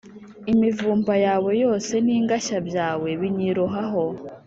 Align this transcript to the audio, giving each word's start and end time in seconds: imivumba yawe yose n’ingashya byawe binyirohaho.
imivumba 0.51 1.13
yawe 1.25 1.51
yose 1.63 1.93
n’ingashya 2.05 2.57
byawe 2.67 3.09
binyirohaho. 3.19 4.03